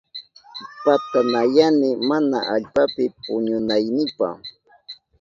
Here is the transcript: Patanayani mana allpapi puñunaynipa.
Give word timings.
Patanayani 0.83 1.89
mana 2.09 2.37
allpapi 2.53 3.03
puñunaynipa. 3.23 4.27